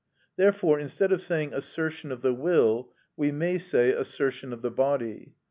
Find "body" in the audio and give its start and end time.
4.71-5.35